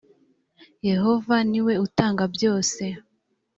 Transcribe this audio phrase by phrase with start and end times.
[0.89, 2.83] yehova ni we utanga byose